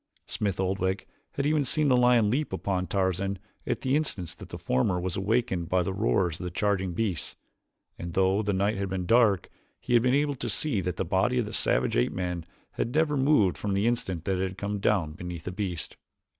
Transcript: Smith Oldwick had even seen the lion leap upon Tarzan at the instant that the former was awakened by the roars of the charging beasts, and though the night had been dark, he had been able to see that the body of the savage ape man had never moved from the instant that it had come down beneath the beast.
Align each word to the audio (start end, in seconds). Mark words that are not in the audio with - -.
Smith 0.25 0.59
Oldwick 0.59 1.07
had 1.33 1.45
even 1.45 1.63
seen 1.63 1.87
the 1.87 1.95
lion 1.95 2.31
leap 2.31 2.51
upon 2.51 2.87
Tarzan 2.87 3.37
at 3.67 3.81
the 3.81 3.95
instant 3.95 4.29
that 4.37 4.49
the 4.49 4.57
former 4.57 4.99
was 4.99 5.15
awakened 5.15 5.69
by 5.69 5.83
the 5.83 5.93
roars 5.93 6.39
of 6.39 6.43
the 6.43 6.49
charging 6.49 6.93
beasts, 6.93 7.35
and 7.99 8.13
though 8.15 8.41
the 8.41 8.51
night 8.51 8.77
had 8.77 8.89
been 8.89 9.05
dark, 9.05 9.47
he 9.79 9.93
had 9.93 10.01
been 10.01 10.15
able 10.15 10.33
to 10.37 10.49
see 10.49 10.81
that 10.81 10.95
the 10.97 11.05
body 11.05 11.37
of 11.37 11.45
the 11.45 11.53
savage 11.53 11.95
ape 11.95 12.13
man 12.13 12.47
had 12.71 12.95
never 12.95 13.15
moved 13.15 13.59
from 13.59 13.75
the 13.75 13.85
instant 13.85 14.25
that 14.25 14.37
it 14.39 14.47
had 14.49 14.57
come 14.57 14.79
down 14.79 15.11
beneath 15.11 15.43
the 15.43 15.51
beast. 15.51 15.97